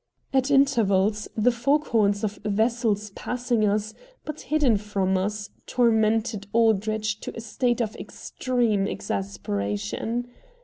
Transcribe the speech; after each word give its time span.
At 0.33 0.49
intervals 0.49 1.27
the 1.37 1.51
fog 1.51 1.85
horns 1.89 2.23
of 2.23 2.39
vessels 2.43 3.11
passing 3.11 3.67
us, 3.67 3.93
but 4.25 4.41
hidden 4.41 4.77
from 4.77 5.15
us, 5.15 5.51
tormented 5.67 6.47
Aldrich 6.53 7.19
to 7.19 7.37
a 7.37 7.39
state 7.39 7.81
of 7.83 7.95
extreme 7.97 8.87
exasperation. 8.87 10.27